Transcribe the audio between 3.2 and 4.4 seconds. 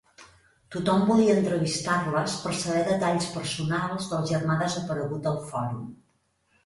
personals del